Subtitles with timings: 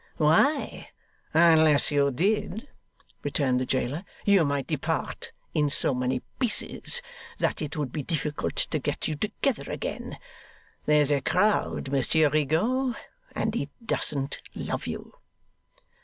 [0.17, 0.89] 'Why,
[1.31, 2.67] unless you did,'
[3.21, 7.03] returned the jailer, 'you might depart in so many pieces
[7.37, 10.17] that it would be difficult to get you together again.
[10.87, 12.95] There's a crowd, Monsieur Rigaud,
[13.35, 15.13] and it doesn't love you.